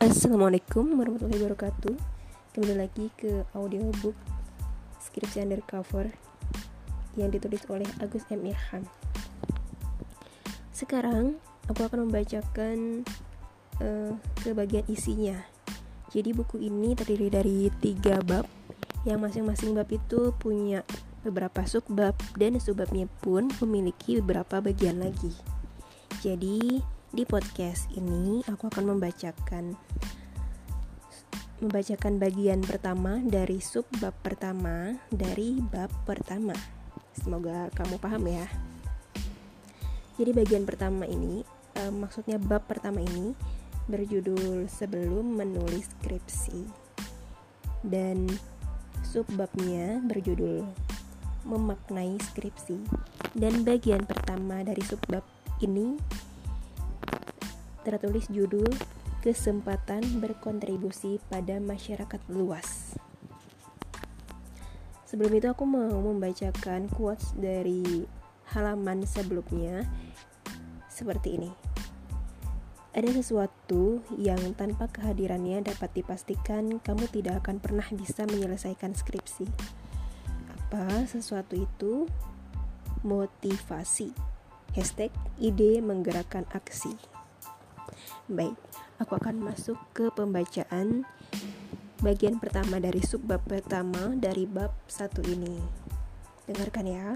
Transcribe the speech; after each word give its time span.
Assalamualaikum 0.00 0.96
warahmatullahi 0.96 1.44
wabarakatuh. 1.44 1.92
Kembali 2.56 2.88
lagi 2.88 3.12
ke 3.20 3.44
audiobook 3.52 4.16
Skripsi 4.96 5.44
Undercover 5.44 6.08
Yang 7.20 7.36
ditulis 7.36 7.62
oleh 7.68 7.84
Agus 8.00 8.24
M. 8.32 8.48
Irham. 8.48 8.88
Sekarang 10.72 11.36
aku 11.68 11.84
akan 11.84 12.08
membacakan 12.08 13.04
uh, 13.84 14.16
ke 14.40 14.56
bagian 14.56 14.88
isinya. 14.88 15.36
Jadi 16.08 16.32
buku 16.32 16.64
ini 16.64 16.96
terdiri 16.96 17.28
dari 17.28 17.68
tiga 17.84 18.24
bab. 18.24 18.48
Yang 19.04 19.20
masing-masing 19.20 19.76
bab 19.76 19.92
itu 19.92 20.32
punya 20.40 20.80
beberapa 21.20 21.68
subbab 21.68 22.16
Dan 22.40 22.56
subbabnya 22.56 23.04
pun 23.20 23.52
memiliki 23.60 24.16
beberapa 24.24 24.64
bagian 24.64 25.04
lagi. 25.04 25.36
Jadi 26.24 26.80
di 27.10 27.26
podcast 27.26 27.90
ini 27.98 28.38
aku 28.46 28.70
akan 28.70 28.94
membacakan 28.94 29.74
membacakan 31.58 32.22
bagian 32.22 32.62
pertama 32.62 33.18
dari 33.26 33.58
sub 33.58 33.82
bab 33.98 34.14
pertama 34.22 34.94
dari 35.10 35.58
bab 35.58 35.90
pertama. 36.06 36.54
Semoga 37.10 37.66
kamu 37.74 37.98
paham 37.98 38.30
ya. 38.30 38.46
Jadi 40.22 40.30
bagian 40.30 40.62
pertama 40.62 41.02
ini 41.02 41.42
eh, 41.74 41.90
maksudnya 41.90 42.38
bab 42.38 42.70
pertama 42.70 43.02
ini 43.02 43.34
berjudul 43.90 44.70
sebelum 44.70 45.34
menulis 45.34 45.90
skripsi. 45.98 46.62
Dan 47.82 48.30
sub 49.02 49.26
babnya 49.34 49.98
berjudul 50.06 50.62
memaknai 51.42 52.22
skripsi. 52.22 52.78
Dan 53.34 53.66
bagian 53.66 54.06
pertama 54.06 54.62
dari 54.62 54.80
sub 54.86 55.02
bab 55.10 55.26
ini 55.58 55.98
tertulis 57.84 58.28
judul 58.28 58.68
Kesempatan 59.20 60.00
berkontribusi 60.16 61.20
pada 61.28 61.60
masyarakat 61.60 62.24
luas. 62.32 62.96
Sebelum 65.04 65.36
itu 65.36 65.44
aku 65.44 65.68
mau 65.68 65.92
membacakan 65.92 66.88
quotes 66.88 67.36
dari 67.36 68.08
halaman 68.56 69.04
sebelumnya 69.04 69.84
seperti 70.88 71.36
ini. 71.36 71.52
Ada 72.96 73.12
sesuatu 73.20 74.00
yang 74.16 74.40
tanpa 74.56 74.88
kehadirannya 74.88 75.68
dapat 75.68 76.00
dipastikan 76.00 76.80
kamu 76.80 77.04
tidak 77.12 77.44
akan 77.44 77.60
pernah 77.60 77.84
bisa 77.92 78.24
menyelesaikan 78.24 78.96
skripsi. 78.96 79.44
Apa 80.48 81.04
sesuatu 81.04 81.60
itu? 81.60 82.08
Motivasi. 83.04 84.16
Hashtag 84.72 85.12
ide 85.36 85.84
menggerakkan 85.84 86.48
aksi. 86.56 87.19
Baik, 88.30 88.54
aku 89.02 89.18
akan 89.18 89.42
masuk 89.42 89.74
ke 89.90 90.06
pembacaan 90.14 91.02
bagian 91.98 92.38
pertama 92.38 92.78
dari 92.78 93.02
subbab 93.02 93.42
pertama 93.42 94.14
dari 94.14 94.46
bab 94.46 94.70
satu 94.86 95.18
ini. 95.26 95.58
Dengarkan 96.46 96.86
ya. 96.86 97.06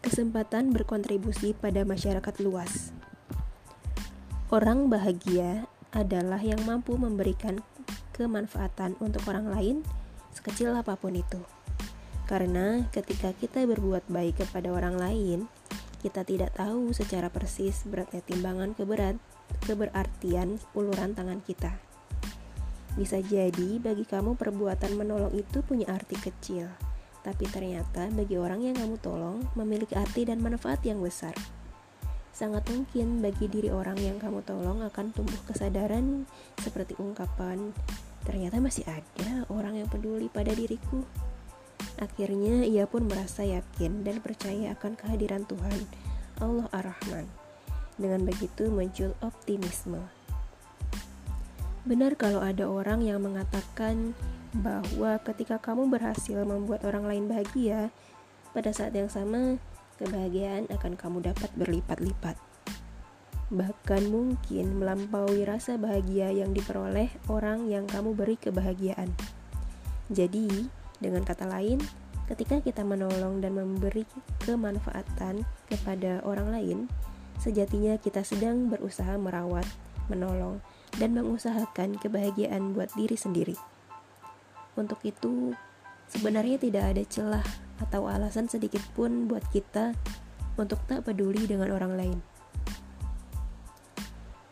Kesempatan 0.00 0.72
berkontribusi 0.72 1.52
pada 1.52 1.84
masyarakat 1.84 2.32
luas. 2.40 2.96
Orang 4.48 4.88
bahagia 4.88 5.68
adalah 5.92 6.40
yang 6.40 6.64
mampu 6.64 6.96
memberikan 6.96 7.60
kemanfaatan 8.16 8.96
untuk 9.04 9.20
orang 9.28 9.52
lain 9.52 9.76
sekecil 10.32 10.72
apa 10.72 10.96
pun 10.96 11.12
itu. 11.12 11.44
Karena 12.24 12.88
ketika 12.88 13.36
kita 13.36 13.68
berbuat 13.68 14.08
baik 14.08 14.40
kepada 14.40 14.72
orang 14.72 14.96
lain, 14.96 15.44
kita 16.00 16.24
tidak 16.24 16.56
tahu 16.56 16.96
secara 16.96 17.28
persis 17.28 17.84
beratnya 17.84 18.24
timbangan 18.24 18.72
keberat 18.72 19.20
keberartian 19.68 20.56
uluran 20.72 21.12
tangan 21.12 21.44
kita. 21.44 21.76
Bisa 22.96 23.22
jadi 23.22 23.78
bagi 23.78 24.02
kamu 24.02 24.34
perbuatan 24.34 24.98
menolong 24.98 25.36
itu 25.36 25.62
punya 25.62 25.92
arti 25.94 26.18
kecil, 26.18 26.66
tapi 27.22 27.46
ternyata 27.46 28.10
bagi 28.10 28.34
orang 28.40 28.64
yang 28.64 28.74
kamu 28.74 28.96
tolong 28.98 29.44
memiliki 29.54 29.94
arti 29.94 30.26
dan 30.26 30.42
manfaat 30.42 30.82
yang 30.82 30.98
besar. 30.98 31.36
Sangat 32.34 32.66
mungkin 32.72 33.20
bagi 33.20 33.46
diri 33.46 33.68
orang 33.68 34.00
yang 34.00 34.16
kamu 34.16 34.42
tolong 34.42 34.80
akan 34.82 35.12
tumbuh 35.12 35.38
kesadaran 35.44 36.24
seperti 36.58 36.96
ungkapan, 36.98 37.70
ternyata 38.24 38.58
masih 38.58 38.82
ada 38.88 39.44
orang 39.52 39.78
yang 39.78 39.88
peduli 39.92 40.32
pada 40.32 40.50
diriku. 40.50 41.04
Akhirnya 42.00 42.64
ia 42.64 42.88
pun 42.88 43.04
merasa 43.04 43.44
yakin 43.44 44.02
dan 44.02 44.24
percaya 44.24 44.72
akan 44.72 44.96
kehadiran 44.96 45.44
Tuhan, 45.44 45.84
Allah 46.40 46.66
Ar-Rahman. 46.72 47.28
Dengan 48.00 48.24
begitu 48.24 48.72
muncul 48.72 49.12
optimisme. 49.20 50.00
Benar 51.84 52.16
kalau 52.16 52.40
ada 52.40 52.64
orang 52.64 53.04
yang 53.04 53.20
mengatakan 53.20 54.16
bahwa 54.56 55.20
ketika 55.20 55.60
kamu 55.60 55.92
berhasil 55.92 56.40
membuat 56.42 56.88
orang 56.88 57.04
lain 57.04 57.24
bahagia, 57.28 57.92
pada 58.56 58.72
saat 58.72 58.96
yang 58.96 59.12
sama 59.12 59.60
kebahagiaan 60.00 60.66
akan 60.72 60.96
kamu 60.96 61.20
dapat 61.20 61.52
berlipat-lipat. 61.54 62.40
Bahkan 63.52 64.02
mungkin 64.08 64.80
melampaui 64.80 65.44
rasa 65.44 65.76
bahagia 65.76 66.32
yang 66.32 66.56
diperoleh 66.56 67.12
orang 67.28 67.68
yang 67.68 67.84
kamu 67.84 68.16
beri 68.16 68.40
kebahagiaan. 68.40 69.12
Jadi, 70.10 70.70
dengan 71.00 71.24
kata 71.24 71.48
lain, 71.48 71.80
ketika 72.30 72.62
kita 72.62 72.86
menolong 72.86 73.42
dan 73.42 73.56
memberi 73.56 74.06
kemanfaatan 74.44 75.42
kepada 75.66 76.22
orang 76.22 76.48
lain, 76.52 76.78
sejatinya 77.40 77.96
kita 77.98 78.22
sedang 78.22 78.68
berusaha 78.68 79.16
merawat, 79.16 79.66
menolong, 80.06 80.60
dan 81.00 81.16
mengusahakan 81.16 81.96
kebahagiaan 81.98 82.76
buat 82.76 82.92
diri 82.94 83.16
sendiri. 83.16 83.56
Untuk 84.78 85.02
itu, 85.02 85.56
sebenarnya 86.12 86.60
tidak 86.60 86.84
ada 86.94 87.02
celah 87.08 87.46
atau 87.80 88.06
alasan 88.06 88.46
sedikit 88.46 88.84
pun 88.92 89.26
buat 89.26 89.42
kita 89.50 89.96
untuk 90.60 90.78
tak 90.86 91.08
peduli 91.08 91.48
dengan 91.48 91.72
orang 91.72 91.96
lain. 91.96 92.18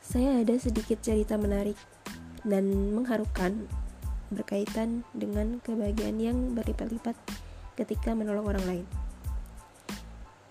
Saya 0.01 0.41
ada 0.41 0.57
sedikit 0.57 1.05
cerita 1.05 1.37
menarik 1.37 1.77
dan 2.41 2.97
mengharukan 2.97 3.69
berkaitan 4.28 5.05
dengan 5.16 5.61
kebahagiaan 5.65 6.21
yang 6.21 6.39
berlipat-lipat 6.53 7.16
ketika 7.78 8.12
menolong 8.12 8.49
orang 8.49 8.65
lain. 8.66 8.87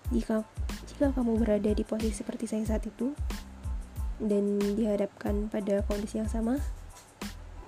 Jika 0.08 0.42
jika 0.88 1.12
kamu 1.12 1.38
berada 1.38 1.70
di 1.70 1.84
posisi 1.84 2.24
seperti 2.24 2.48
saya 2.48 2.64
saat 2.64 2.82
itu 2.88 3.12
dan 4.18 4.58
dihadapkan 4.58 5.46
pada 5.46 5.84
kondisi 5.86 6.18
yang 6.18 6.26
sama, 6.26 6.58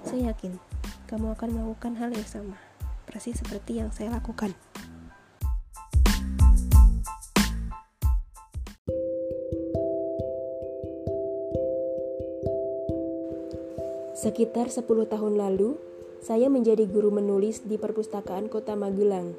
saya 0.03 0.34
yakin 0.34 0.59
kamu 1.06 1.37
akan 1.37 1.49
melakukan 1.54 1.94
hal 2.00 2.10
yang 2.10 2.26
sama, 2.26 2.59
persis 3.06 3.38
seperti 3.38 3.78
yang 3.78 3.93
saya 3.94 4.10
lakukan. 4.10 4.56
Sekitar 14.20 14.69
10 14.69 14.84
tahun 15.09 15.41
lalu, 15.41 15.90
saya 16.20 16.53
menjadi 16.53 16.84
guru 16.84 17.08
menulis 17.08 17.64
di 17.64 17.81
perpustakaan 17.81 18.53
kota 18.53 18.76
Magelang. 18.76 19.32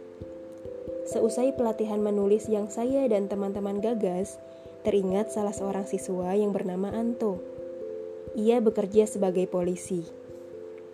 Seusai 1.05 1.53
pelatihan 1.53 2.01
menulis 2.01 2.49
yang 2.49 2.69
saya 2.73 3.05
dan 3.05 3.29
teman-teman 3.29 3.81
gagas, 3.81 4.41
teringat 4.81 5.29
salah 5.29 5.53
seorang 5.53 5.85
siswa 5.85 6.33
yang 6.33 6.49
bernama 6.49 6.89
Anto. 6.89 7.37
Ia 8.33 8.57
bekerja 8.61 9.05
sebagai 9.05 9.45
polisi. 9.45 10.01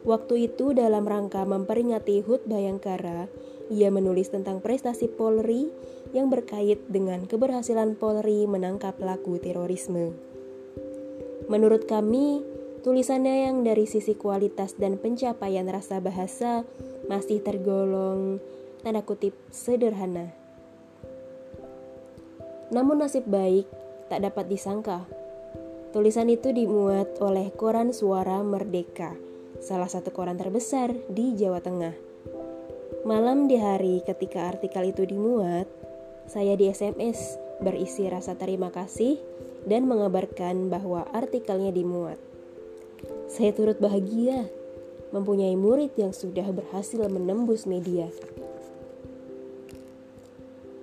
Waktu 0.03 0.51
itu 0.51 0.71
dalam 0.71 1.03
rangka 1.03 1.43
memperingati 1.43 2.23
HUT 2.23 2.47
Bayangkara, 2.47 3.27
ia 3.67 3.91
menulis 3.91 4.31
tentang 4.31 4.63
prestasi 4.63 5.11
Polri 5.11 5.67
yang 6.15 6.31
berkait 6.31 6.79
dengan 6.87 7.27
keberhasilan 7.27 7.99
Polri 7.99 8.47
menangkap 8.47 8.95
pelaku 8.95 9.35
terorisme. 9.39 10.15
Menurut 11.51 11.87
kami, 11.87 12.43
Tulisannya 12.85 13.49
yang 13.49 13.65
dari 13.65 13.89
sisi 13.89 14.13
kualitas 14.13 14.77
dan 14.77 15.01
pencapaian 15.01 15.65
rasa 15.65 15.97
bahasa 15.97 16.61
masih 17.09 17.41
tergolong 17.41 18.37
tanda 18.85 19.01
kutip 19.01 19.33
sederhana. 19.49 20.29
Namun 22.69 22.99
nasib 22.99 23.25
baik 23.25 23.65
tak 24.11 24.23
dapat 24.23 24.45
disangka. 24.51 25.07
Tulisan 25.95 26.27
itu 26.27 26.51
dimuat 26.51 27.17
oleh 27.23 27.49
koran 27.55 27.95
Suara 27.95 28.43
Merdeka, 28.43 29.15
salah 29.63 29.87
satu 29.87 30.11
koran 30.11 30.35
terbesar 30.35 30.91
di 31.07 31.33
Jawa 31.33 31.63
Tengah. 31.63 31.95
Malam 33.07 33.47
di 33.47 33.55
hari 33.55 34.03
ketika 34.03 34.51
artikel 34.51 34.91
itu 34.91 35.07
dimuat, 35.07 35.65
saya 36.27 36.59
di 36.59 36.67
SMS 36.67 37.39
berisi 37.63 38.03
rasa 38.11 38.35
terima 38.35 38.67
kasih 38.67 39.15
dan 39.63 39.87
mengabarkan 39.87 40.67
bahwa 40.67 41.07
artikelnya 41.15 41.71
dimuat. 41.71 42.26
Saya 43.27 43.51
turut 43.51 43.75
bahagia 43.83 44.47
mempunyai 45.11 45.59
murid 45.59 45.91
yang 45.99 46.15
sudah 46.15 46.47
berhasil 46.47 47.03
menembus 47.11 47.67
media. 47.67 48.07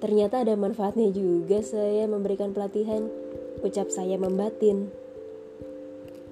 Ternyata 0.05 0.44
ada 0.44 0.52
manfaatnya 0.52 1.08
juga 1.08 1.64
saya 1.64 2.05
memberikan 2.05 2.52
pelatihan, 2.52 3.08
ucap 3.64 3.88
saya 3.88 4.20
membatin. 4.20 4.93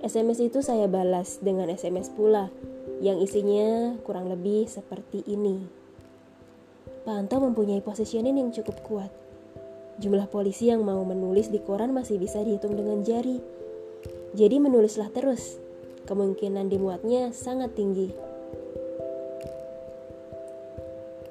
SMS 0.05 0.53
itu 0.53 0.61
saya 0.61 0.85
balas 0.85 1.41
dengan 1.41 1.73
SMS 1.73 2.13
pula 2.13 2.53
yang 3.01 3.17
isinya 3.17 3.97
kurang 4.05 4.29
lebih 4.29 4.69
seperti 4.69 5.25
ini. 5.25 5.65
Anto 7.09 7.41
mempunyai 7.41 7.81
positioning 7.81 8.37
yang 8.37 8.53
cukup 8.53 8.85
kuat. 8.85 9.13
Jumlah 9.97 10.29
polisi 10.29 10.69
yang 10.69 10.85
mau 10.85 11.01
menulis 11.09 11.49
di 11.49 11.57
koran 11.57 11.97
masih 11.97 12.21
bisa 12.21 12.45
dihitung 12.45 12.77
dengan 12.77 13.01
jari. 13.01 13.41
Jadi 14.37 14.57
menulislah 14.61 15.09
terus. 15.09 15.62
Kemungkinan 16.05 16.67
dimuatnya 16.71 17.31
sangat 17.31 17.75
tinggi. 17.79 18.11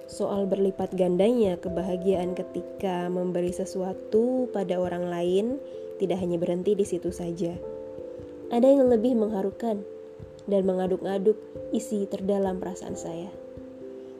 Soal 0.07 0.47
berlipat 0.47 0.93
gandanya 0.95 1.55
kebahagiaan 1.59 2.35
ketika 2.35 3.07
memberi 3.07 3.55
sesuatu 3.55 4.51
pada 4.51 4.79
orang 4.79 5.07
lain 5.07 5.59
tidak 5.97 6.19
hanya 6.19 6.35
berhenti 6.35 6.75
di 6.75 6.83
situ 6.83 7.09
saja 7.15 7.55
ada 8.51 8.67
yang 8.67 8.91
lebih 8.91 9.15
mengharukan 9.15 9.79
dan 10.43 10.61
mengaduk-aduk 10.67 11.39
isi 11.71 12.03
terdalam 12.03 12.59
perasaan 12.59 12.99
saya. 12.99 13.31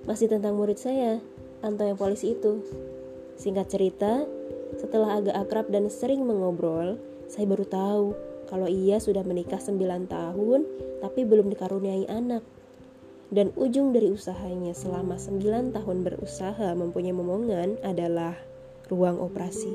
Masih 0.08 0.32
tentang 0.32 0.56
murid 0.56 0.80
saya, 0.80 1.20
Anto 1.60 1.84
yang 1.84 2.00
polisi 2.00 2.34
itu. 2.34 2.64
Singkat 3.36 3.68
cerita, 3.68 4.24
setelah 4.80 5.20
agak 5.20 5.36
akrab 5.36 5.68
dan 5.68 5.92
sering 5.92 6.24
mengobrol, 6.24 6.96
saya 7.28 7.44
baru 7.44 7.68
tahu 7.68 8.06
kalau 8.52 8.68
ia 8.68 9.00
sudah 9.00 9.24
menikah 9.24 9.64
9 9.64 9.80
tahun 10.12 10.68
tapi 11.00 11.24
belum 11.24 11.48
dikaruniai 11.56 12.12
anak. 12.12 12.44
Dan 13.32 13.56
ujung 13.56 13.96
dari 13.96 14.12
usahanya 14.12 14.76
selama 14.76 15.16
9 15.16 15.72
tahun 15.72 15.98
berusaha 16.04 16.76
mempunyai 16.76 17.16
momongan 17.16 17.80
adalah 17.80 18.36
ruang 18.92 19.24
operasi. 19.24 19.72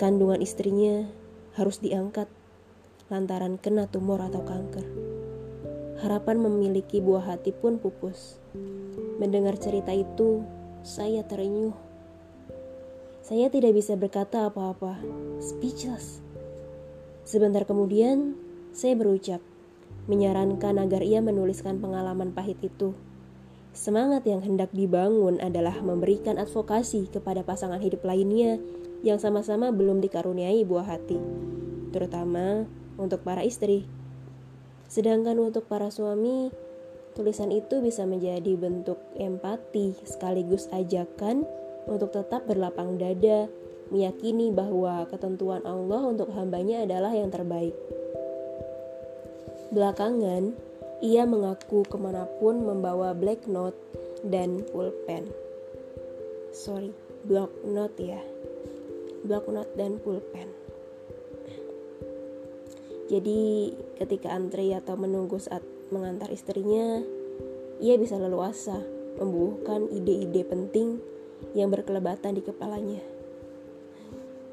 Kandungan 0.00 0.40
istrinya 0.40 1.04
harus 1.60 1.76
diangkat 1.84 2.24
lantaran 3.12 3.60
kena 3.60 3.84
tumor 3.84 4.24
atau 4.24 4.40
kanker. 4.40 4.86
Harapan 6.00 6.40
memiliki 6.40 7.04
buah 7.04 7.36
hati 7.36 7.52
pun 7.52 7.76
pupus. 7.76 8.40
Mendengar 9.20 9.60
cerita 9.60 9.92
itu, 9.92 10.40
saya 10.80 11.20
terenyuh. 11.20 11.76
Saya 13.20 13.52
tidak 13.52 13.76
bisa 13.76 13.92
berkata 14.00 14.48
apa-apa, 14.48 14.96
speechless. 15.36 16.24
Sebentar 17.30 17.62
kemudian, 17.62 18.34
saya 18.74 18.98
berucap, 18.98 19.38
menyarankan 20.10 20.82
agar 20.82 20.98
ia 20.98 21.22
menuliskan 21.22 21.78
pengalaman 21.78 22.34
pahit 22.34 22.58
itu. 22.58 22.90
Semangat 23.70 24.26
yang 24.26 24.42
hendak 24.42 24.74
dibangun 24.74 25.38
adalah 25.38 25.78
memberikan 25.78 26.42
advokasi 26.42 27.06
kepada 27.06 27.46
pasangan 27.46 27.78
hidup 27.78 28.02
lainnya 28.02 28.58
yang 29.06 29.22
sama-sama 29.22 29.70
belum 29.70 30.02
dikaruniai 30.02 30.66
buah 30.66 30.90
hati, 30.90 31.22
terutama 31.94 32.66
untuk 32.98 33.22
para 33.22 33.46
istri. 33.46 33.86
Sedangkan 34.90 35.38
untuk 35.38 35.70
para 35.70 35.86
suami, 35.94 36.50
tulisan 37.14 37.54
itu 37.54 37.78
bisa 37.78 38.10
menjadi 38.10 38.58
bentuk 38.58 38.98
empati 39.14 39.94
sekaligus 40.02 40.66
ajakan 40.74 41.46
untuk 41.86 42.10
tetap 42.10 42.42
berlapang 42.50 42.98
dada, 42.98 43.46
meyakini 43.90 44.54
bahwa 44.54 45.04
ketentuan 45.10 45.62
Allah 45.66 46.06
untuk 46.06 46.30
hambanya 46.32 46.86
adalah 46.86 47.10
yang 47.10 47.28
terbaik. 47.28 47.74
Belakangan, 49.70 50.54
ia 51.02 51.22
mengaku 51.26 51.86
ke 51.86 51.96
mana 51.98 52.26
pun 52.38 52.62
membawa 52.62 53.14
black 53.14 53.46
note 53.46 53.76
dan 54.26 54.62
pulpen. 54.70 55.30
Sorry, 56.50 56.90
block 57.26 57.50
note 57.62 57.98
ya. 57.98 58.22
Block 59.26 59.46
note 59.46 59.70
dan 59.78 60.02
pulpen. 60.02 60.50
Jadi 63.10 63.74
ketika 63.98 64.30
antri 64.30 64.70
atau 64.70 64.94
menunggu 64.94 65.38
saat 65.42 65.66
mengantar 65.90 66.30
istrinya, 66.30 67.02
ia 67.82 67.98
bisa 67.98 68.14
leluasa 68.14 68.78
membuahkan 69.18 69.90
ide-ide 69.90 70.46
penting 70.46 71.02
yang 71.58 71.74
berkelebatan 71.74 72.38
di 72.38 72.42
kepalanya. 72.46 73.19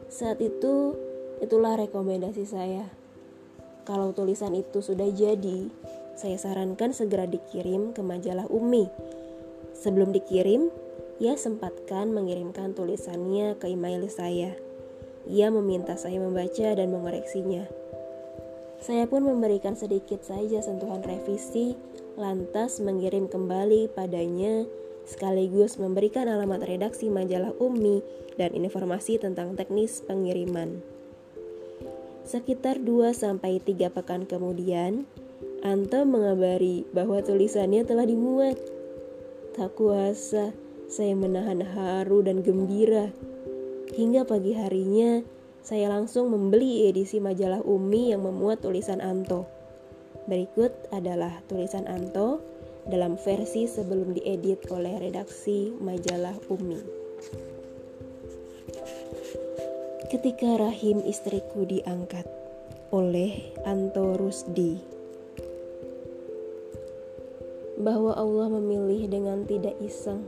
Saat 0.08 0.40
itu, 0.40 0.96
itulah 1.44 1.76
rekomendasi 1.76 2.48
saya. 2.48 2.88
Kalau 3.84 4.16
tulisan 4.16 4.56
itu 4.56 4.80
sudah 4.80 5.08
jadi, 5.12 5.68
saya 6.16 6.40
sarankan 6.40 6.96
segera 6.96 7.28
dikirim 7.28 7.92
ke 7.92 8.00
majalah 8.00 8.48
Umi. 8.48 8.88
Sebelum 9.76 10.16
dikirim, 10.16 10.72
ia 11.20 11.36
sempatkan 11.36 12.16
mengirimkan 12.16 12.72
tulisannya 12.72 13.60
ke 13.60 13.68
email 13.68 14.08
saya. 14.08 14.56
Ia 15.28 15.52
meminta 15.52 16.00
saya 16.00 16.24
membaca 16.24 16.68
dan 16.72 16.88
mengoreksinya. 16.88 17.68
Saya 18.80 19.10
pun 19.12 19.28
memberikan 19.28 19.76
sedikit 19.76 20.24
saja 20.24 20.64
sentuhan 20.64 21.04
revisi, 21.04 21.76
lantas 22.16 22.80
mengirim 22.80 23.28
kembali 23.28 23.92
padanya 23.92 24.64
sekaligus 25.08 25.80
memberikan 25.80 26.28
alamat 26.28 26.68
redaksi 26.68 27.08
majalah 27.08 27.56
Umi 27.64 28.04
dan 28.36 28.52
informasi 28.52 29.18
tentang 29.18 29.56
teknis 29.56 30.04
pengiriman. 30.04 30.84
Sekitar 32.28 32.84
2-3 32.84 33.88
pekan 33.88 34.28
kemudian, 34.28 35.08
Anto 35.64 36.04
mengabari 36.04 36.84
bahwa 36.92 37.24
tulisannya 37.24 37.88
telah 37.88 38.04
dimuat. 38.04 38.60
Tak 39.56 39.80
kuasa, 39.80 40.52
saya 40.92 41.16
menahan 41.16 41.64
haru 41.64 42.28
dan 42.28 42.44
gembira. 42.44 43.10
Hingga 43.96 44.28
pagi 44.28 44.54
harinya, 44.54 45.24
saya 45.64 45.88
langsung 45.88 46.36
membeli 46.36 46.92
edisi 46.92 47.24
majalah 47.24 47.64
Umi 47.64 48.12
yang 48.12 48.28
memuat 48.28 48.60
tulisan 48.60 49.00
Anto. 49.00 49.48
Berikut 50.28 50.76
adalah 50.92 51.40
tulisan 51.48 51.88
Anto 51.88 52.57
dalam 52.88 53.20
versi 53.20 53.68
sebelum 53.68 54.16
diedit 54.16 54.68
oleh 54.72 54.98
redaksi 55.00 55.72
majalah 55.78 56.36
Umi. 56.48 56.80
Ketika 60.08 60.56
rahim 60.56 61.04
istriku 61.04 61.68
diangkat 61.68 62.24
oleh 62.96 63.52
Anto 63.68 64.16
Rusdi 64.16 64.80
bahwa 67.78 68.16
Allah 68.16 68.48
memilih 68.56 69.12
dengan 69.12 69.44
tidak 69.44 69.76
iseng 69.84 70.24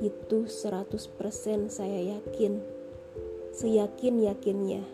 itu 0.00 0.48
100% 0.48 1.68
saya 1.68 2.00
yakin 2.16 2.78
seyakin-yakinnya. 3.58 4.86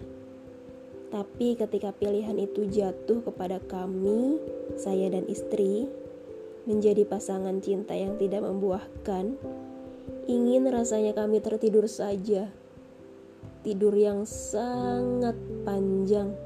Tapi 1.12 1.54
ketika 1.54 1.94
pilihan 1.94 2.34
itu 2.40 2.66
jatuh 2.66 3.22
kepada 3.22 3.60
kami, 3.62 4.40
saya 4.75 5.12
dan 5.12 5.28
istri, 5.30 5.87
menjadi 6.64 7.04
pasangan 7.04 7.61
cinta 7.61 7.92
yang 7.92 8.16
tidak 8.16 8.44
membuahkan, 8.44 9.37
ingin 10.25 10.64
rasanya 10.68 11.12
kami 11.12 11.40
tertidur 11.40 11.85
saja. 11.88 12.49
Tidur 13.64 13.97
yang 13.97 14.28
sangat 14.28 15.37
panjang 15.64 16.37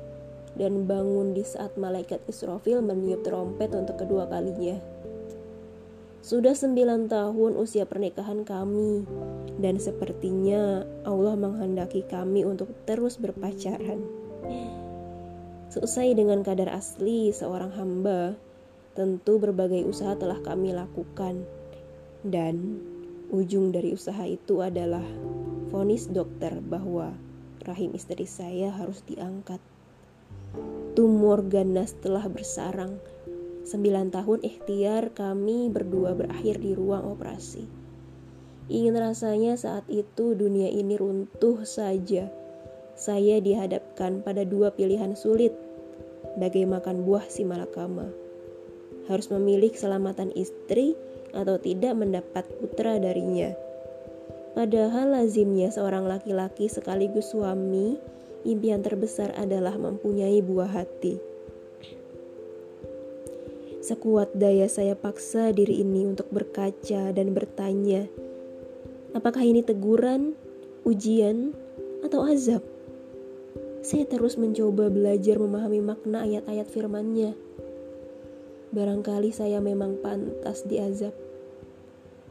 dan 0.54 0.86
bangun 0.86 1.34
di 1.34 1.42
saat 1.42 1.74
malaikat 1.78 2.22
Israfil 2.26 2.82
meniup 2.82 3.26
trompet 3.26 3.74
untuk 3.74 3.98
kedua 3.98 4.26
kalinya. 4.30 4.78
Sudah 6.18 6.52
sembilan 6.52 7.06
tahun 7.06 7.54
usia 7.56 7.86
pernikahan 7.86 8.42
kami, 8.42 9.06
dan 9.62 9.78
sepertinya 9.78 10.82
Allah 11.06 11.38
menghendaki 11.38 12.04
kami 12.04 12.42
untuk 12.42 12.68
terus 12.84 13.16
berpacaran. 13.16 14.02
Selesai 15.70 16.18
dengan 16.18 16.42
kadar 16.42 16.74
asli 16.74 17.30
seorang 17.30 17.70
hamba, 17.78 18.34
tentu 18.98 19.38
berbagai 19.38 19.86
usaha 19.86 20.18
telah 20.18 20.42
kami 20.42 20.74
lakukan, 20.74 21.46
dan 22.26 22.82
ujung 23.30 23.70
dari 23.70 23.94
usaha 23.94 24.26
itu 24.26 24.58
adalah 24.58 25.06
vonis 25.70 26.10
dokter 26.10 26.58
bahwa 26.58 27.14
rahim 27.62 27.94
istri 27.94 28.26
saya 28.26 28.74
harus 28.74 29.06
diangkat. 29.06 29.62
Tumor 30.98 31.46
ganas 31.46 31.94
telah 32.02 32.26
bersarang 32.26 32.98
9 33.68 34.10
tahun 34.10 34.40
ikhtiar 34.42 35.14
kami 35.14 35.70
berdua 35.70 36.18
berakhir 36.18 36.58
di 36.58 36.74
ruang 36.74 37.06
operasi. 37.14 37.68
Ingin 38.66 38.98
rasanya 38.98 39.54
saat 39.54 39.86
itu 39.86 40.34
dunia 40.34 40.72
ini 40.72 40.98
runtuh 40.98 41.62
saja. 41.62 42.32
Saya 42.98 43.38
dihadapkan 43.38 44.26
pada 44.26 44.42
dua 44.42 44.74
pilihan 44.74 45.14
sulit. 45.14 45.54
Bagai 46.34 46.66
makan 46.66 47.06
buah 47.06 47.28
si 47.30 47.46
malakama. 47.46 48.10
Harus 49.08 49.32
memilih 49.32 49.72
keselamatan 49.72 50.30
istri 50.36 50.94
atau 51.32 51.56
tidak 51.56 51.96
mendapat 51.96 52.44
putra 52.60 53.00
darinya. 53.00 53.56
Padahal 54.52 55.16
lazimnya 55.16 55.72
seorang 55.72 56.04
laki-laki 56.04 56.68
sekaligus 56.68 57.32
suami, 57.32 57.96
impian 58.44 58.84
terbesar 58.84 59.32
adalah 59.36 59.74
mempunyai 59.80 60.44
buah 60.44 60.68
hati. 60.68 61.16
Sekuat 63.80 64.36
daya 64.36 64.68
saya 64.68 64.92
paksa 64.92 65.54
diri 65.56 65.80
ini 65.80 66.04
untuk 66.04 66.28
berkaca 66.28 67.08
dan 67.14 67.32
bertanya, 67.32 68.04
apakah 69.16 69.40
ini 69.40 69.64
teguran, 69.64 70.36
ujian, 70.84 71.56
atau 72.04 72.26
azab? 72.28 72.60
saya 73.88 74.04
terus 74.04 74.36
mencoba 74.36 74.90
belajar 74.92 75.40
memahami 75.40 75.80
makna 75.80 76.26
ayat-ayat 76.26 76.68
firman-Nya. 76.68 77.32
Barangkali 78.68 79.32
saya 79.32 79.64
memang 79.64 79.96
pantas 80.04 80.60
diazab 80.68 81.16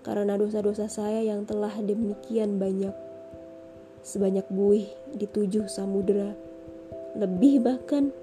karena 0.06 0.38
dosa-dosa 0.38 0.86
saya 0.86 1.26
yang 1.26 1.44
telah 1.50 1.74
demikian 1.82 2.62
banyak. 2.62 2.94
Sebanyak 4.06 4.48
buih 4.48 4.88
di 5.18 5.28
tujuh 5.28 5.68
samudera, 5.68 6.32
lebih 7.18 7.60
bahkan 7.60 8.16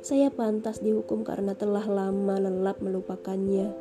saya 0.00 0.32
pantas 0.32 0.80
dihukum 0.80 1.20
karena 1.20 1.52
telah 1.52 1.84
lama 1.84 2.40
lelap 2.40 2.80
melupakannya. 2.80 3.74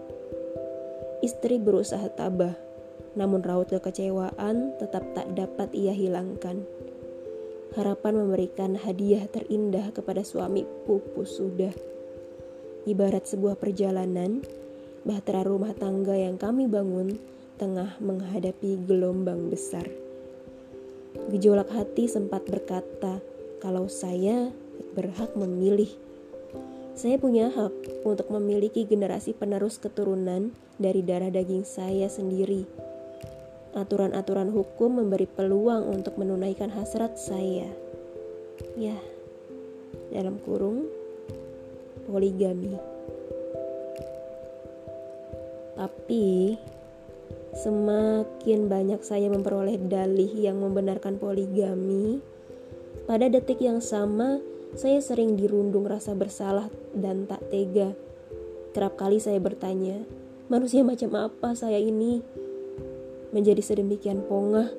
Istri 1.23 1.63
berusaha 1.63 2.11
tabah, 2.11 2.57
namun 3.15 3.39
raut 3.45 3.71
kekecewaan 3.71 4.75
tetap 4.81 5.05
tak 5.15 5.31
dapat 5.37 5.71
ia 5.71 5.95
hilangkan. 5.95 6.67
Harapan 7.77 8.25
memberikan 8.25 8.75
hadiah 8.75 9.23
terindah 9.31 9.93
kepada 9.95 10.25
suami 10.25 10.67
pupus 10.83 11.39
sudah. 11.39 11.71
Ibarat 12.89 13.29
sebuah 13.29 13.61
perjalanan, 13.61 14.41
bahtera 15.05 15.45
rumah 15.45 15.77
tangga 15.77 16.17
yang 16.17 16.41
kami 16.41 16.65
bangun 16.65 17.21
tengah 17.61 17.93
menghadapi 18.01 18.81
gelombang 18.89 19.53
besar. 19.53 19.85
Gejolak 21.29 21.69
hati 21.69 22.09
sempat 22.09 22.49
berkata, 22.49 23.21
kalau 23.61 23.85
saya 23.85 24.49
berhak 24.97 25.37
memilih. 25.37 25.93
Saya 26.97 27.21
punya 27.21 27.53
hak 27.53 28.01
untuk 28.09 28.33
memiliki 28.33 28.89
generasi 28.89 29.37
penerus 29.37 29.77
keturunan 29.77 30.49
dari 30.81 31.05
darah 31.05 31.29
daging 31.29 31.69
saya 31.69 32.09
sendiri 32.09 32.65
aturan-aturan 33.77 34.49
hukum 34.49 34.97
memberi 34.97 35.29
peluang 35.29 35.85
untuk 35.93 36.17
menunaikan 36.17 36.73
hasrat 36.73 37.15
saya. 37.21 37.69
Ya, 38.73 38.97
dalam 40.09 40.41
kurung 40.41 40.89
poligami. 42.09 42.73
Tapi 45.77 46.57
semakin 47.55 48.67
banyak 48.67 49.01
saya 49.05 49.29
memperoleh 49.31 49.77
dalih 49.77 50.33
yang 50.33 50.59
membenarkan 50.59 51.21
poligami, 51.21 52.19
pada 53.05 53.29
detik 53.29 53.61
yang 53.61 53.79
sama 53.79 54.41
saya 54.73 55.01
sering 55.01 55.37
dirundung 55.37 55.85
rasa 55.85 56.17
bersalah 56.17 56.67
dan 56.97 57.29
tak 57.29 57.45
tega. 57.53 57.93
Kerap 58.73 58.97
kali 58.97 59.21
saya 59.21 59.37
bertanya, 59.37 60.03
manusia 60.51 60.81
macam 60.81 61.13
apa 61.15 61.53
saya 61.53 61.77
ini? 61.77 62.21
menjadi 63.29 63.61
sedemikian 63.61 64.25
pongah 64.25 64.73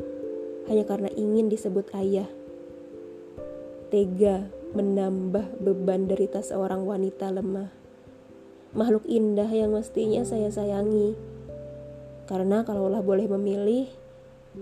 hanya 0.67 0.85
karena 0.87 1.11
ingin 1.15 1.47
disebut 1.47 1.87
ayah. 1.95 2.27
Tega 3.91 4.60
menambah 4.71 5.59
beban 5.59 6.07
derita 6.07 6.39
seorang 6.43 6.87
wanita 6.87 7.35
lemah. 7.35 7.75
Makhluk 8.71 9.03
indah 9.11 9.51
yang 9.51 9.75
mestinya 9.75 10.23
saya 10.23 10.47
sayangi. 10.47 11.19
Karena 12.31 12.63
kalaulah 12.63 13.03
boleh 13.03 13.27
memilih, 13.27 13.91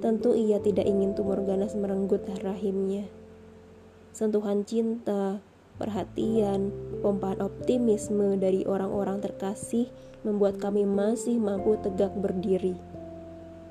tentu 0.00 0.32
ia 0.32 0.56
tidak 0.64 0.88
ingin 0.88 1.12
tumor 1.12 1.44
ganas 1.44 1.76
merenggut 1.76 2.24
rahimnya. 2.40 3.04
Sentuhan 4.16 4.64
cinta, 4.64 5.44
perhatian, 5.76 6.72
pompaan 7.04 7.44
optimisme 7.44 8.40
dari 8.40 8.64
orang-orang 8.64 9.20
terkasih 9.20 9.92
membuat 10.24 10.56
kami 10.56 10.88
masih 10.88 11.36
mampu 11.36 11.76
tegak 11.84 12.16
berdiri. 12.16 12.80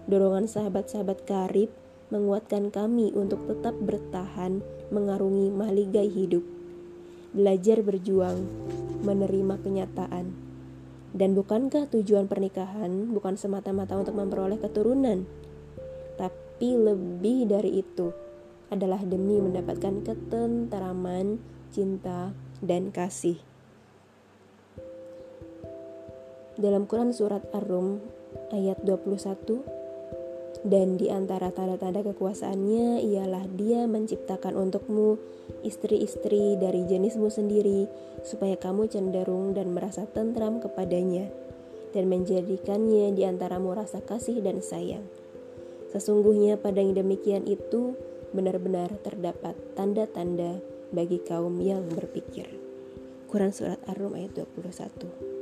Dorongan 0.06 0.46
sahabat-sahabat 0.46 1.25
karib 1.25 1.74
menguatkan 2.13 2.72
kami 2.72 3.12
untuk 3.12 3.44
tetap 3.50 3.75
bertahan 3.82 4.63
mengarungi 4.89 5.51
mahligai 5.51 6.08
hidup. 6.08 6.44
Belajar 7.36 7.84
berjuang, 7.84 8.48
menerima 9.03 9.56
kenyataan. 9.62 10.32
Dan 11.15 11.34
bukankah 11.34 11.89
tujuan 11.91 12.29
pernikahan 12.29 13.10
bukan 13.12 13.39
semata-mata 13.39 13.98
untuk 13.98 14.13
memperoleh 14.13 14.60
keturunan, 14.60 15.25
tapi 16.20 16.77
lebih 16.77 17.48
dari 17.50 17.82
itu 17.82 18.12
adalah 18.67 19.00
demi 19.01 19.39
mendapatkan 19.39 20.03
ketenteraman, 20.03 21.39
cinta, 21.72 22.36
dan 22.60 22.91
kasih. 22.91 23.39
Dalam 26.58 26.89
Quran 26.89 27.13
surat 27.13 27.46
Ar-Rum 27.53 28.01
ayat 28.50 28.82
21 28.82 29.77
dan 30.66 30.98
di 30.98 31.12
antara 31.14 31.54
tanda-tanda 31.54 32.02
kekuasaannya 32.02 33.04
ialah 33.04 33.46
dia 33.54 33.86
menciptakan 33.86 34.58
untukmu 34.58 35.20
istri-istri 35.62 36.58
dari 36.58 36.86
jenismu 36.88 37.30
sendiri 37.30 37.86
supaya 38.26 38.58
kamu 38.58 38.90
cenderung 38.90 39.54
dan 39.54 39.76
merasa 39.76 40.10
tentram 40.10 40.58
kepadanya 40.58 41.30
dan 41.94 42.10
menjadikannya 42.10 43.14
di 43.14 43.24
antaramu 43.26 43.74
rasa 43.74 44.02
kasih 44.04 44.42
dan 44.44 44.60
sayang. 44.60 45.06
Sesungguhnya 45.94 46.60
pada 46.60 46.84
yang 46.84 46.98
demikian 46.98 47.48
itu 47.48 47.96
benar-benar 48.36 48.92
terdapat 49.02 49.56
tanda-tanda 49.74 50.60
bagi 50.92 51.24
kaum 51.24 51.64
yang 51.64 51.88
berpikir. 51.88 52.48
Quran 53.28 53.52
Surat 53.52 53.80
Ar-Rum 53.88 54.16
ayat 54.16 54.36
21 54.36 55.37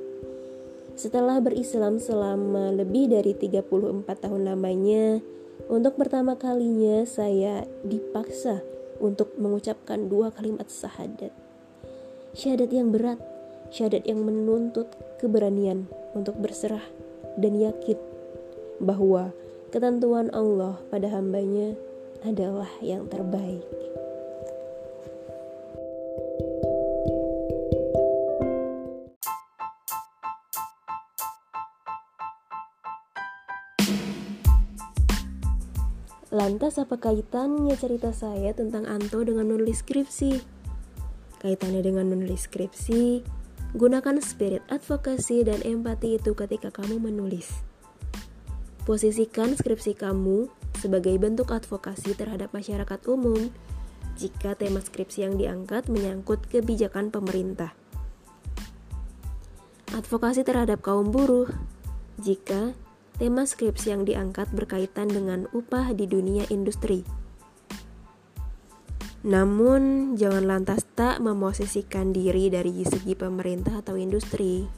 setelah 0.95 1.43
berislam 1.43 1.99
selama 1.99 2.71
lebih 2.71 3.11
dari 3.11 3.35
34 3.35 4.07
tahun 4.07 4.47
lamanya, 4.47 5.19
untuk 5.67 5.99
pertama 5.99 6.39
kalinya 6.39 7.03
saya 7.03 7.67
dipaksa 7.83 8.63
untuk 9.03 9.35
mengucapkan 9.35 10.07
dua 10.07 10.31
kalimat 10.31 10.67
syahadat. 10.71 11.31
Syahadat 12.35 12.71
yang 12.71 12.91
berat, 12.95 13.19
syahadat 13.71 14.07
yang 14.07 14.23
menuntut 14.23 14.87
keberanian 15.19 15.87
untuk 16.15 16.39
berserah 16.39 16.83
dan 17.35 17.59
yakin 17.59 17.99
bahwa 18.79 19.31
ketentuan 19.71 20.31
Allah 20.31 20.79
pada 20.91 21.11
hambanya 21.11 21.75
adalah 22.23 22.71
yang 22.79 23.07
terbaik. 23.11 23.63
Lantas 36.65 36.81
apa 36.81 36.97
kaitannya 36.97 37.77
cerita 37.77 38.09
saya 38.09 38.49
tentang 38.57 38.89
Anto 38.89 39.21
dengan 39.21 39.45
menulis 39.45 39.85
skripsi? 39.85 40.41
Kaitannya 41.37 41.85
dengan 41.85 42.09
menulis 42.09 42.49
skripsi, 42.49 43.21
gunakan 43.77 44.17
spirit 44.17 44.65
advokasi 44.73 45.45
dan 45.45 45.61
empati 45.61 46.17
itu 46.17 46.33
ketika 46.33 46.73
kamu 46.73 46.97
menulis. 46.97 47.61
Posisikan 48.81 49.53
skripsi 49.53 49.93
kamu 49.93 50.49
sebagai 50.81 51.13
bentuk 51.21 51.53
advokasi 51.53 52.17
terhadap 52.17 52.49
masyarakat 52.49 52.97
umum 53.13 53.53
jika 54.17 54.57
tema 54.57 54.81
skripsi 54.81 55.21
yang 55.21 55.37
diangkat 55.37 55.85
menyangkut 55.85 56.49
kebijakan 56.49 57.13
pemerintah. 57.13 57.77
Advokasi 59.93 60.41
terhadap 60.41 60.81
kaum 60.81 61.13
buruh 61.13 61.45
jika 62.17 62.73
tema 63.15 63.47
skripsi 63.47 63.95
yang 63.95 64.03
diangkat 64.03 64.51
berkaitan 64.51 65.07
dengan 65.07 65.47
upah 65.55 65.95
di 65.95 66.03
dunia 66.07 66.43
industri. 66.51 67.07
Namun, 69.25 70.13
jangan 70.13 70.45
lantas 70.45 70.85
tak 70.93 71.17
memosisikan 71.17 72.13
diri 72.13 72.53
dari 72.53 72.85
segi 72.85 73.17
pemerintah 73.17 73.81
atau 73.81 73.97
industri. 73.97 74.69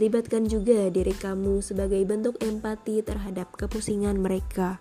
Libatkan 0.00 0.48
juga 0.48 0.88
diri 0.88 1.12
kamu 1.12 1.60
sebagai 1.60 2.00
bentuk 2.08 2.40
empati 2.40 3.04
terhadap 3.04 3.52
kepusingan 3.52 4.16
mereka. 4.16 4.80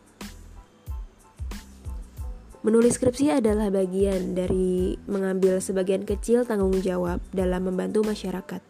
Menulis 2.63 2.96
skripsi 2.96 3.41
adalah 3.41 3.74
bagian 3.74 4.38
dari 4.38 4.96
mengambil 5.10 5.58
sebagian 5.60 6.06
kecil 6.06 6.46
tanggung 6.46 6.77
jawab 6.80 7.18
dalam 7.34 7.68
membantu 7.68 8.06
masyarakat. 8.06 8.62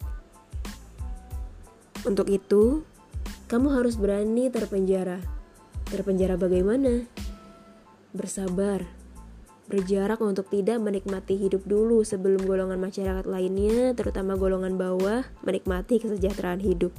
Untuk 2.02 2.26
itu, 2.26 2.82
kamu 3.52 3.68
harus 3.68 4.00
berani 4.00 4.48
terpenjara. 4.48 5.20
Terpenjara 5.92 6.40
bagaimana? 6.40 7.04
Bersabar. 8.16 8.80
Berjarak 9.68 10.24
untuk 10.24 10.48
tidak 10.48 10.80
menikmati 10.80 11.36
hidup 11.36 11.68
dulu 11.68 12.00
sebelum 12.00 12.48
golongan 12.48 12.80
masyarakat 12.80 13.28
lainnya, 13.28 13.92
terutama 13.92 14.40
golongan 14.40 14.80
bawah, 14.80 15.28
menikmati 15.44 16.00
kesejahteraan 16.00 16.64
hidup. 16.64 16.96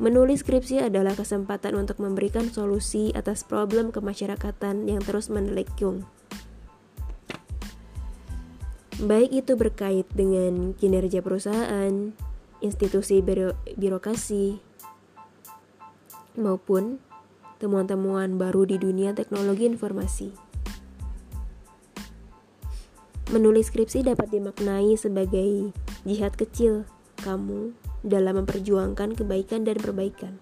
Menulis 0.00 0.40
skripsi 0.40 0.88
adalah 0.88 1.12
kesempatan 1.12 1.76
untuk 1.76 2.00
memberikan 2.00 2.48
solusi 2.48 3.12
atas 3.12 3.44
problem 3.44 3.92
kemasyarakatan 3.92 4.88
yang 4.88 5.04
terus 5.04 5.28
menelekung. 5.28 6.08
Baik 9.04 9.44
itu 9.44 9.52
berkait 9.52 10.08
dengan 10.16 10.72
kinerja 10.72 11.20
perusahaan, 11.20 12.16
institusi 12.60 13.24
biro 13.24 13.56
birokrasi, 13.76 14.60
maupun 16.36 17.00
temuan-temuan 17.60 18.40
baru 18.40 18.64
di 18.64 18.80
dunia 18.80 19.12
teknologi 19.12 19.68
informasi. 19.68 20.32
Menulis 23.30 23.70
skripsi 23.70 24.02
dapat 24.02 24.32
dimaknai 24.32 24.98
sebagai 24.98 25.70
jihad 26.02 26.34
kecil 26.34 26.88
kamu 27.22 27.76
dalam 28.00 28.42
memperjuangkan 28.42 29.14
kebaikan 29.14 29.62
dan 29.62 29.76
perbaikan. 29.78 30.40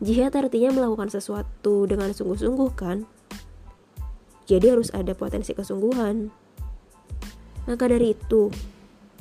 Jihad 0.00 0.32
artinya 0.32 0.72
melakukan 0.72 1.12
sesuatu 1.12 1.84
dengan 1.84 2.16
sungguh-sungguh 2.16 2.70
kan? 2.72 3.04
Jadi 4.48 4.72
harus 4.72 4.88
ada 4.96 5.12
potensi 5.12 5.52
kesungguhan. 5.52 6.32
Maka 7.68 7.84
dari 7.92 8.16
itu, 8.16 8.48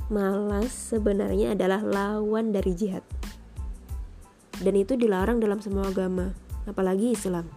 malas 0.10 0.74
sebenarnya 0.74 1.54
adalah 1.54 1.82
lawan 1.86 2.52
dari 2.52 2.74
jihad. 2.74 3.06
Dan 4.60 4.76
itu 4.76 5.00
dilarang 5.00 5.40
dalam 5.40 5.64
semua 5.64 5.88
agama, 5.88 6.36
apalagi 6.68 7.16
Islam. 7.16 7.48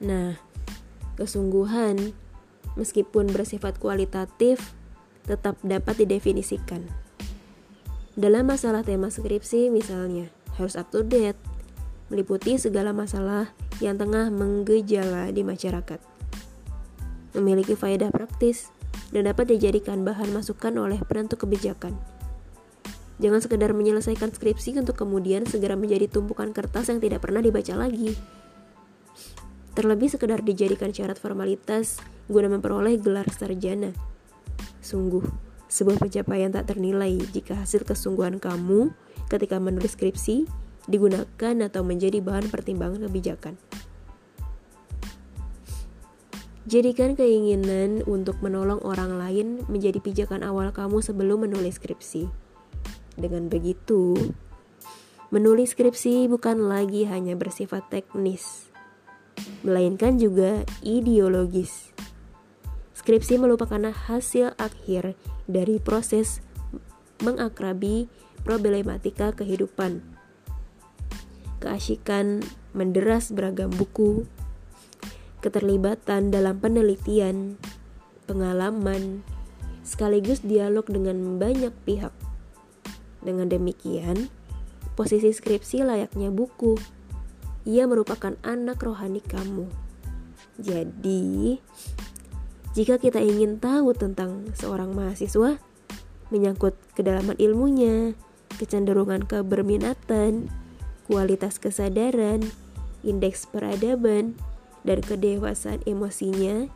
Nah, 0.00 0.40
kesungguhan 1.20 2.16
meskipun 2.80 3.28
bersifat 3.28 3.76
kualitatif 3.76 4.72
tetap 5.28 5.60
dapat 5.60 6.00
didefinisikan. 6.00 6.88
Dalam 8.16 8.48
masalah 8.48 8.80
tema 8.80 9.12
skripsi 9.12 9.68
misalnya, 9.68 10.32
harus 10.56 10.74
up 10.80 10.88
to 10.88 11.04
date, 11.04 11.38
meliputi 12.08 12.56
segala 12.56 12.96
masalah 12.96 13.52
yang 13.84 14.00
tengah 14.00 14.32
menggejala 14.32 15.28
di 15.30 15.44
masyarakat. 15.44 16.09
Memiliki 17.36 17.78
faedah 17.78 18.10
praktis 18.10 18.70
dan 19.14 19.26
dapat 19.26 19.54
dijadikan 19.54 20.02
bahan 20.02 20.34
masukan 20.34 20.74
oleh 20.78 20.98
penentu 21.06 21.38
kebijakan. 21.38 21.94
Jangan 23.20 23.40
sekedar 23.44 23.70
menyelesaikan 23.76 24.32
skripsi 24.32 24.80
untuk 24.80 24.96
kemudian 24.96 25.44
segera 25.44 25.76
menjadi 25.76 26.08
tumpukan 26.08 26.50
kertas 26.56 26.88
yang 26.88 26.98
tidak 27.04 27.20
pernah 27.20 27.44
dibaca 27.44 27.76
lagi 27.76 28.16
terlebih 29.80 30.10
sekedar 30.10 30.42
dijadikan 30.42 30.90
syarat 30.90 31.16
formalitas 31.16 32.02
guna 32.28 32.50
memperoleh 32.50 32.98
gelar 32.98 33.26
sarjana. 33.32 33.94
Sungguh, 34.84 35.24
sebuah 35.72 35.96
pencapaian 35.96 36.50
tak 36.50 36.74
ternilai 36.74 37.16
jika 37.30 37.56
hasil 37.56 37.88
kesungguhan 37.88 38.36
kamu 38.36 38.90
ketika 39.32 39.56
menulis 39.56 39.94
skripsi 39.94 40.44
digunakan 40.84 41.54
atau 41.64 41.80
menjadi 41.80 42.18
bahan 42.20 42.52
pertimbangan 42.52 43.06
kebijakan. 43.06 43.56
Jadikan 46.70 47.18
keinginan 47.18 48.06
untuk 48.06 48.38
menolong 48.46 48.78
orang 48.86 49.18
lain 49.18 49.66
menjadi 49.66 49.98
pijakan 49.98 50.46
awal 50.46 50.70
kamu 50.70 51.02
sebelum 51.02 51.42
menulis 51.42 51.82
skripsi. 51.82 52.30
Dengan 53.18 53.50
begitu, 53.50 54.14
menulis 55.34 55.74
skripsi 55.74 56.30
bukan 56.30 56.70
lagi 56.70 57.10
hanya 57.10 57.34
bersifat 57.34 57.90
teknis, 57.90 58.70
melainkan 59.66 60.14
juga 60.14 60.62
ideologis. 60.86 61.90
Skripsi 62.94 63.42
merupakan 63.42 63.90
hasil 63.90 64.54
akhir 64.54 65.18
dari 65.50 65.82
proses 65.82 66.38
mengakrabi 67.18 68.06
problematika 68.46 69.34
kehidupan. 69.34 70.06
Keasikan 71.58 72.46
menderas 72.78 73.34
beragam 73.34 73.74
buku, 73.74 74.22
keterlibatan 75.40 76.30
dalam 76.30 76.60
penelitian, 76.60 77.56
pengalaman, 78.28 79.24
sekaligus 79.82 80.44
dialog 80.44 80.86
dengan 80.86 81.40
banyak 81.40 81.72
pihak. 81.84 82.12
Dengan 83.20 83.48
demikian, 83.48 84.28
posisi 84.94 85.32
skripsi 85.32 85.84
layaknya 85.84 86.32
buku 86.32 86.76
ia 87.68 87.84
merupakan 87.84 88.32
anak 88.40 88.80
rohani 88.80 89.20
kamu. 89.20 89.68
Jadi, 90.60 91.60
jika 92.72 92.96
kita 92.96 93.20
ingin 93.20 93.60
tahu 93.60 93.92
tentang 93.92 94.48
seorang 94.56 94.96
mahasiswa, 94.96 95.60
menyangkut 96.32 96.76
kedalaman 96.96 97.36
ilmunya, 97.36 98.16
kecenderungan 98.56 99.24
keberminatan, 99.28 100.48
kualitas 101.04 101.58
kesadaran, 101.60 102.44
indeks 103.02 103.48
peradaban, 103.48 104.36
dan 104.86 105.04
kedewasaan 105.04 105.84
emosinya, 105.84 106.68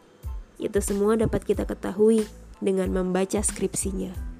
itu 0.60 0.78
semua 0.78 1.18
dapat 1.18 1.42
kita 1.44 1.66
ketahui 1.66 2.28
dengan 2.62 2.92
membaca 2.92 3.40
skripsinya. 3.42 4.33